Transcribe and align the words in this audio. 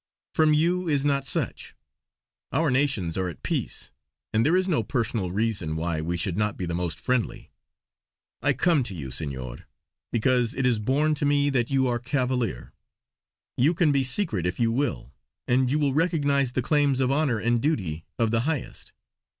From 0.33 0.55
you 0.55 0.87
is 0.89 1.05
not 1.05 1.27
such. 1.27 1.75
Our 2.51 2.71
nations 2.71 3.19
are 3.19 3.29
at 3.29 3.43
peace, 3.43 3.91
and 4.33 4.43
there 4.43 4.55
is 4.55 4.67
no 4.67 4.81
personal 4.81 5.29
reason 5.29 5.75
why 5.75 6.01
we 6.01 6.17
should 6.17 6.35
not 6.39 6.57
be 6.57 6.63
of 6.63 6.69
the 6.69 6.73
most 6.73 6.99
friendly. 6.99 7.51
I 8.41 8.53
come 8.53 8.81
to 8.85 8.95
you, 8.95 9.11
Senor, 9.11 9.67
because 10.11 10.55
it 10.55 10.65
is 10.65 10.79
borne 10.79 11.13
to 11.13 11.25
me 11.25 11.51
that 11.51 11.69
you 11.69 11.87
are 11.87 11.99
cavalier. 11.99 12.73
You 13.57 13.75
can 13.75 13.91
be 13.91 14.03
secret 14.03 14.47
if 14.47 14.59
you 14.59 14.71
will, 14.71 15.13
and 15.47 15.69
you 15.69 15.77
will 15.77 15.93
recognise 15.93 16.53
the 16.53 16.63
claims 16.63 16.99
of 16.99 17.11
honour 17.11 17.37
and 17.37 17.61
duty, 17.61 18.03
of 18.17 18.31
the 18.31 18.39
highest. 18.41 18.93